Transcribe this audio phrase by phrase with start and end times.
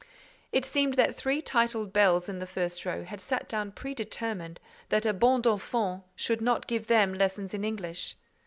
[0.51, 5.05] It seems that three titled belles in the first row had sat down predetermined that
[5.05, 8.15] a bonne d'enfants should not give them lessons in English.